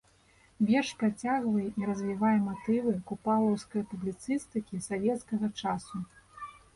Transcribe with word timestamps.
Верш 0.69 0.87
працягвае 1.01 1.65
і 1.81 1.89
развівае 1.89 2.31
матывы 2.47 2.93
купалаўскае 3.11 3.83
публіцыстыкі 3.91 4.81
савецкага 4.89 5.47
часу. 5.61 6.03